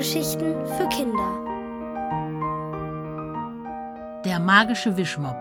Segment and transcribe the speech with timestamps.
[0.00, 1.30] Hörgeschichten für Kinder.
[4.24, 5.36] Der magische Wischmopp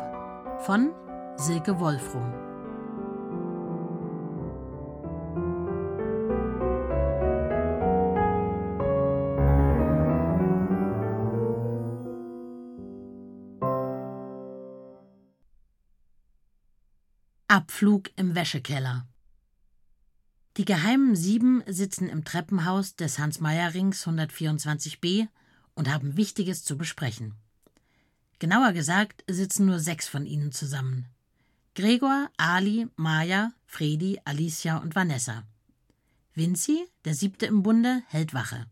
[0.66, 0.92] von
[1.38, 2.34] Silke Wolfrum.
[17.48, 19.08] Abflug im Wäschekeller.
[20.60, 25.30] Die geheimen Sieben sitzen im Treppenhaus des Hans-Meyer-Rings 124b
[25.74, 27.36] und haben Wichtiges zu besprechen.
[28.40, 31.06] Genauer gesagt sitzen nur sechs von ihnen zusammen.
[31.76, 35.44] Gregor, Ali, Maja, Fredi, Alicia und Vanessa.
[36.36, 38.66] Vinci, der siebte im Bunde, hält Wache.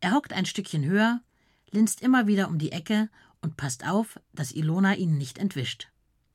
[0.00, 1.20] Er hockt ein Stückchen höher,
[1.70, 3.10] linst immer wieder um die Ecke
[3.42, 5.88] und passt auf, dass Ilona ihn nicht entwischt.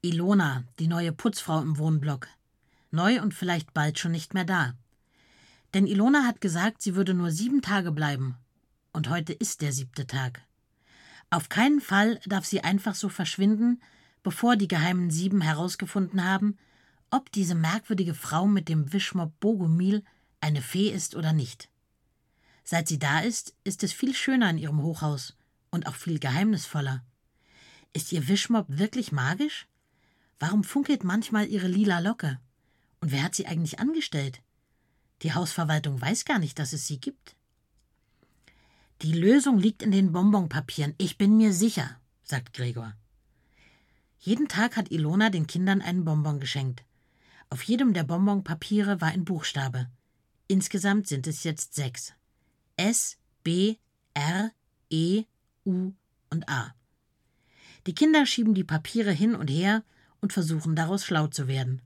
[0.04, 2.28] Ilona, die neue Putzfrau im Wohnblock,
[2.92, 4.74] neu und vielleicht bald schon nicht mehr da.
[5.74, 8.36] Denn Ilona hat gesagt, sie würde nur sieben Tage bleiben.
[8.92, 10.42] Und heute ist der siebte Tag.
[11.30, 13.82] Auf keinen Fall darf sie einfach so verschwinden,
[14.24, 16.58] bevor die geheimen Sieben herausgefunden haben,
[17.12, 20.04] ob diese merkwürdige Frau mit dem Wischmob Bogomil
[20.42, 21.70] eine Fee ist oder nicht.
[22.64, 25.36] Seit sie da ist, ist es viel schöner in ihrem Hochhaus
[25.72, 27.04] und auch viel geheimnisvoller.
[27.94, 29.68] Ist ihr Wischmob wirklich magisch?
[30.40, 32.40] Warum funkelt manchmal ihre lila Locke?
[33.02, 34.42] Und wer hat sie eigentlich angestellt?
[35.22, 37.36] Die Hausverwaltung weiß gar nicht, dass es sie gibt.
[39.02, 42.94] Die Lösung liegt in den Bonbonpapieren, ich bin mir sicher, sagt Gregor.
[44.20, 46.84] Jeden Tag hat Ilona den Kindern einen Bonbon geschenkt.
[47.50, 49.88] Auf jedem der Bonbonpapiere war ein Buchstabe.
[50.48, 52.14] Insgesamt sind es jetzt sechs.
[52.76, 53.78] S, B,
[54.14, 54.52] R,
[54.90, 55.24] E,
[55.66, 55.94] U
[56.30, 56.76] und A.
[57.88, 59.84] Die Kinder schieben die Papiere hin und her
[60.22, 61.82] und versuchen daraus schlau zu werden.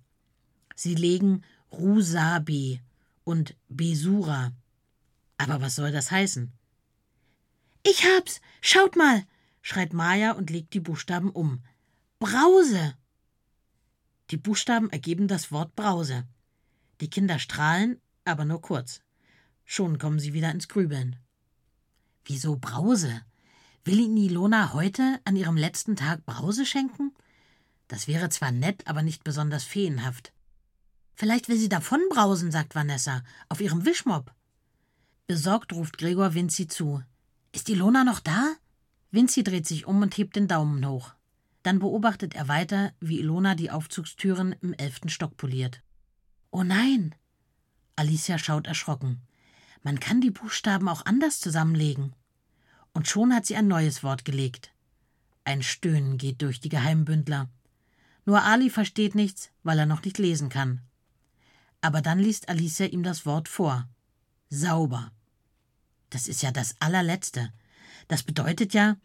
[0.75, 2.79] Sie legen Rusabe
[3.23, 4.51] und Besura.
[5.37, 6.51] Aber was soll das heißen?
[7.83, 8.41] Ich hab's!
[8.61, 9.25] Schaut mal!
[9.61, 11.63] schreit Maja und legt die Buchstaben um.
[12.19, 12.95] Brause!
[14.31, 16.25] Die Buchstaben ergeben das Wort Brause.
[17.01, 19.01] Die Kinder strahlen, aber nur kurz.
[19.65, 21.17] Schon kommen sie wieder ins Grübeln.
[22.25, 23.21] Wieso Brause?
[23.83, 27.13] Will Ihnen Ilona heute an ihrem letzten Tag Brause schenken?
[27.89, 30.31] Das wäre zwar nett, aber nicht besonders feenhaft.
[31.15, 34.33] Vielleicht will sie davonbrausen, sagt Vanessa, auf ihrem Wischmob.
[35.27, 37.03] Besorgt ruft Gregor Vinci zu.
[37.51, 38.55] Ist Ilona noch da?
[39.11, 41.13] Vinci dreht sich um und hebt den Daumen hoch.
[41.61, 45.81] Dann beobachtet er weiter, wie Ilona die Aufzugstüren im elften Stock poliert.
[46.51, 47.15] Oh nein!
[47.95, 49.21] Alicia schaut erschrocken.
[49.83, 52.15] Man kann die Buchstaben auch anders zusammenlegen.
[52.93, 54.73] Und schon hat sie ein neues Wort gelegt.
[55.45, 57.49] Ein Stöhnen geht durch die Geheimbündler.
[58.25, 60.81] Nur Ali versteht nichts, weil er noch nicht lesen kann.
[61.83, 63.89] Aber dann liest Alicia ihm das Wort vor.
[64.49, 65.11] Sauber.
[66.11, 67.51] Das ist ja das allerletzte.
[68.07, 68.95] Das bedeutet ja,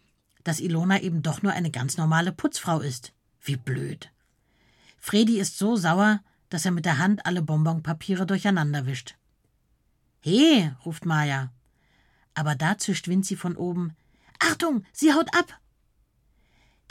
[0.44, 3.12] dass Ilona eben doch nur eine ganz normale Putzfrau ist.
[3.40, 4.12] Wie blöd.
[4.96, 9.16] Fredi ist so sauer, dass er mit der Hand alle Bonbonpapiere durcheinander wischt.
[10.20, 11.50] He, ruft Maja.
[12.34, 13.96] Aber da zischt Vinzi von oben.
[14.38, 15.60] Achtung, sie haut ab!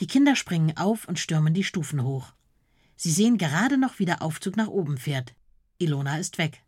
[0.02, 2.34] Die Kinder springen auf und stürmen die Stufen hoch.
[2.98, 5.34] Sie sehen gerade noch, wie der Aufzug nach oben fährt.
[5.80, 6.64] Ilona ist weg.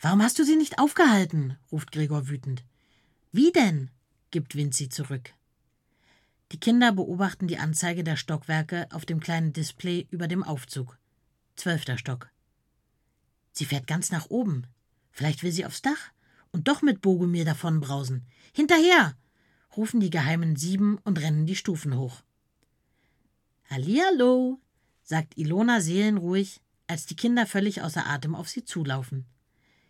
[0.00, 1.56] Warum hast du sie nicht aufgehalten?
[1.72, 2.64] ruft Gregor wütend.
[3.32, 3.90] Wie denn?
[4.30, 5.32] gibt Vinzi zurück.
[6.52, 10.98] Die Kinder beobachten die Anzeige der Stockwerke auf dem kleinen Display über dem Aufzug.
[11.56, 12.30] Zwölfter Stock.
[13.52, 14.66] Sie fährt ganz nach oben.
[15.10, 16.12] Vielleicht will sie aufs Dach
[16.52, 18.26] und doch mit Bogomir davonbrausen.
[18.52, 19.16] Hinterher!
[19.76, 22.22] rufen die geheimen Sieben und rennen die Stufen hoch.
[23.68, 24.60] Hallihallo,
[25.02, 29.26] sagt Ilona seelenruhig als die Kinder völlig außer Atem auf sie zulaufen.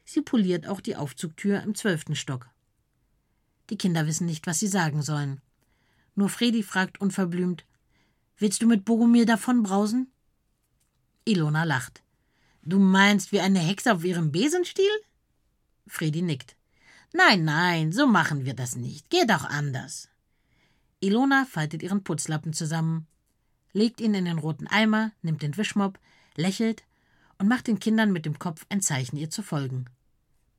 [0.05, 2.49] Sie poliert auch die Aufzugtür im zwölften Stock.
[3.71, 5.41] Die Kinder wissen nicht, was sie sagen sollen.
[6.15, 7.65] Nur Fredi fragt unverblümt:
[8.39, 10.11] Willst du mit Bogomir davonbrausen?
[11.25, 12.03] Ilona lacht.
[12.63, 14.91] Du meinst wie eine Hexe auf ihrem Besenstiel?
[15.87, 16.57] Fredi nickt.
[17.13, 19.11] Nein, nein, so machen wir das nicht.
[19.11, 20.09] Geht auch anders.
[21.01, 23.07] Ilona faltet ihren Putzlappen zusammen,
[23.73, 25.99] legt ihn in den roten Eimer, nimmt den Wischmopp,
[26.37, 26.85] lächelt
[27.39, 29.87] und macht den Kindern mit dem Kopf ein Zeichen, ihr zu folgen.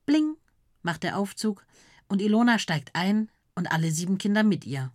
[0.06, 0.36] Bling
[0.82, 1.66] macht der Aufzug
[2.08, 4.92] und Ilona steigt ein und alle sieben Kinder mit ihr.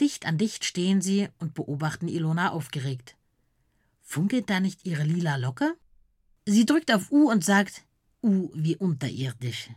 [0.00, 3.16] Dicht an dicht stehen sie und beobachten Ilona aufgeregt.
[4.02, 5.76] Funkelt da nicht ihre lila Locke?
[6.46, 7.84] Sie drückt auf U und sagt
[8.22, 9.70] U wie unterirdisch.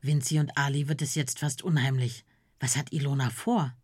[0.00, 2.24] Vinci und Ali wird es jetzt fast unheimlich.
[2.60, 3.74] Was hat Ilona vor?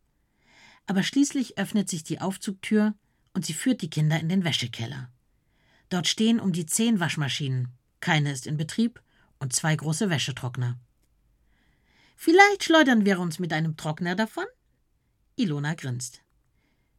[0.86, 2.94] Aber schließlich öffnet sich die Aufzugtür
[3.34, 5.10] und sie führt die Kinder in den Wäschekeller.
[5.92, 7.68] Dort stehen um die zehn Waschmaschinen.
[8.00, 9.02] Keine ist in Betrieb
[9.38, 10.78] und zwei große Wäschetrockner.
[12.16, 14.46] Vielleicht schleudern wir uns mit einem Trockner davon?
[15.36, 16.22] Ilona grinst.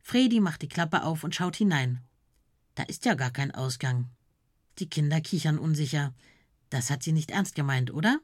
[0.03, 2.03] Fredi macht die Klappe auf und schaut hinein.
[2.75, 4.11] Da ist ja gar kein Ausgang.
[4.77, 6.13] Die Kinder kichern unsicher.
[6.69, 8.19] Das hat sie nicht ernst gemeint, oder?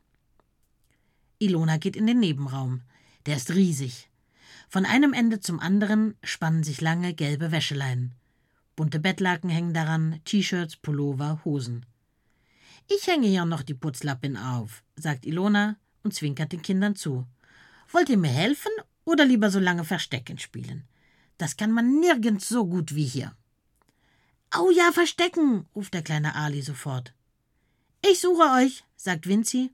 [1.39, 2.83] Ilona geht in den Nebenraum.
[3.25, 4.07] Der ist riesig.
[4.67, 8.18] Von einem Ende zum anderen spannen sich lange gelbe Wäscheleinen.
[8.79, 11.85] Bunte Bettlaken hängen daran, T-Shirts, Pullover, Hosen.
[12.87, 17.27] Ich hänge hier noch die Putzlappin auf, sagt Ilona und zwinkert den Kindern zu.
[17.91, 18.71] Wollt ihr mir helfen
[19.03, 20.87] oder lieber so lange Verstecken spielen?
[21.37, 23.35] Das kann man nirgends so gut wie hier.
[24.49, 27.13] Au ja, verstecken, ruft der kleine Ali sofort.
[28.09, 29.73] Ich suche euch, sagt Vinci,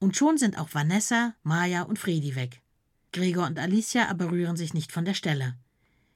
[0.00, 2.60] und schon sind auch Vanessa, Maya und Fredi weg.
[3.12, 5.54] Gregor und Alicia aber rühren sich nicht von der Stelle.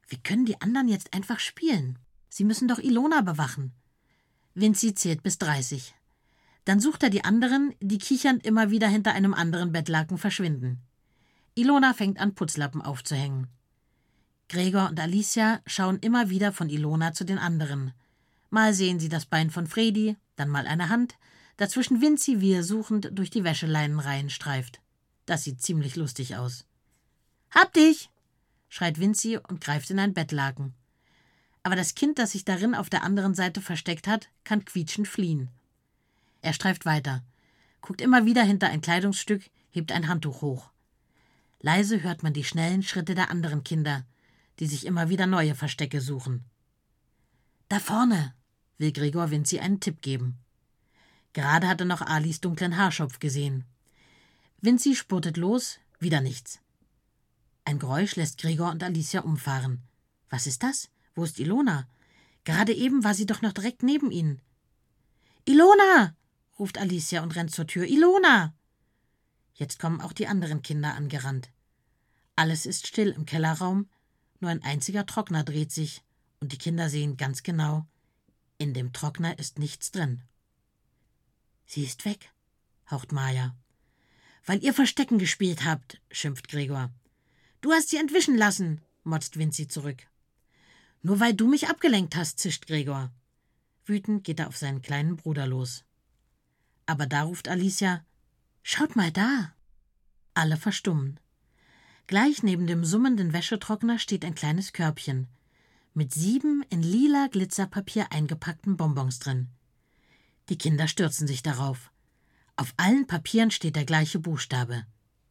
[0.08, 2.00] Wie können die anderen jetzt einfach spielen?
[2.36, 3.72] Sie müssen doch Ilona bewachen.
[4.52, 5.94] Vinci zählt bis dreißig.
[6.66, 10.82] Dann sucht er die anderen, die kichernd immer wieder hinter einem anderen Bettlaken verschwinden.
[11.54, 13.46] Ilona fängt an, Putzlappen aufzuhängen.
[14.50, 17.94] Gregor und Alicia schauen immer wieder von Ilona zu den anderen.
[18.50, 21.14] Mal sehen sie das Bein von Fredi, dann mal eine Hand,
[21.56, 24.82] dazwischen Vinci, wie er suchend durch die Wäscheleinenreihen streift.
[25.24, 26.66] Das sieht ziemlich lustig aus.
[27.50, 28.10] Hab dich!
[28.68, 30.74] schreit Vinci und greift in ein Bettlaken.
[31.66, 35.48] Aber das Kind, das sich darin auf der anderen Seite versteckt hat, kann quietschend fliehen.
[36.40, 37.24] Er streift weiter,
[37.80, 39.42] guckt immer wieder hinter ein Kleidungsstück,
[39.72, 40.70] hebt ein Handtuch hoch.
[41.60, 44.06] Leise hört man die schnellen Schritte der anderen Kinder,
[44.60, 46.44] die sich immer wieder neue Verstecke suchen.
[47.68, 48.32] Da vorne,
[48.78, 50.38] will Gregor Vinci einen Tipp geben.
[51.32, 53.64] Gerade hat er noch Alis dunklen Haarschopf gesehen.
[54.60, 56.60] Vinci spurtet los, wieder nichts.
[57.64, 59.82] Ein Geräusch lässt Gregor und Alicia umfahren.
[60.30, 60.90] Was ist das?
[61.16, 61.88] Wo ist Ilona?
[62.44, 64.40] Gerade eben war sie doch noch direkt neben ihnen.
[65.46, 66.14] Ilona!
[66.58, 67.86] ruft Alicia und rennt zur Tür.
[67.86, 68.54] Ilona!
[69.54, 71.50] Jetzt kommen auch die anderen Kinder angerannt.
[72.36, 73.88] Alles ist still im Kellerraum,
[74.40, 76.04] nur ein einziger Trockner dreht sich,
[76.40, 77.86] und die Kinder sehen ganz genau,
[78.58, 80.22] in dem Trockner ist nichts drin.
[81.64, 82.30] Sie ist weg,
[82.90, 83.56] haucht Maja.
[84.44, 86.90] Weil ihr Verstecken gespielt habt, schimpft Gregor.
[87.62, 90.06] Du hast sie entwischen lassen, motzt Vinci zurück.
[91.06, 93.12] Nur weil du mich abgelenkt hast, zischt Gregor.
[93.84, 95.84] Wütend geht er auf seinen kleinen Bruder los.
[96.84, 98.04] Aber da ruft Alicia:
[98.64, 99.54] Schaut mal da!
[100.34, 101.20] Alle verstummen.
[102.08, 105.28] Gleich neben dem summenden Wäschetrockner steht ein kleines Körbchen
[105.94, 109.46] mit sieben in lila Glitzerpapier eingepackten Bonbons drin.
[110.48, 111.92] Die Kinder stürzen sich darauf.
[112.56, 114.84] Auf allen Papieren steht der gleiche Buchstabe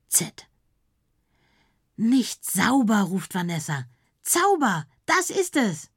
[0.07, 0.47] Z.
[1.97, 3.85] Nicht sauber, ruft Vanessa.
[4.23, 5.89] Zauber, das ist es.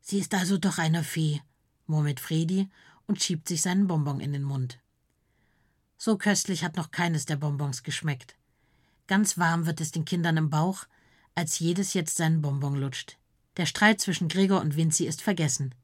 [0.00, 1.40] Sie ist also doch eine Fee,
[1.86, 2.68] murmelt Fredi
[3.06, 4.78] und schiebt sich seinen Bonbon in den Mund.
[5.96, 8.36] So köstlich hat noch keines der Bonbons geschmeckt.
[9.06, 10.86] Ganz warm wird es den Kindern im Bauch,
[11.34, 13.18] als jedes jetzt seinen Bonbon lutscht.
[13.56, 15.74] Der Streit zwischen Gregor und Vinci ist vergessen.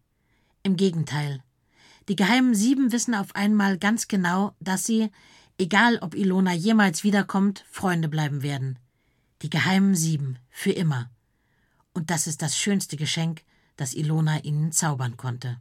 [0.62, 1.42] Im Gegenteil.
[2.08, 5.10] Die geheimen Sieben wissen auf einmal ganz genau, dass sie,
[5.58, 8.78] egal ob Ilona jemals wiederkommt, Freunde bleiben werden.
[9.42, 11.10] Die geheimen Sieben, für immer.
[11.96, 13.40] Und das ist das schönste Geschenk,
[13.78, 15.56] das Ilona ihnen zaubern konnte.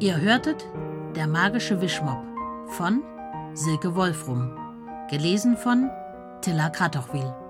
[0.00, 0.64] Ihr hörtet
[1.14, 2.24] Der magische Wischmopp
[2.68, 3.02] von
[3.52, 4.56] Silke Wolfrum,
[5.10, 5.90] gelesen von
[6.40, 7.49] Tilla Kratochwil.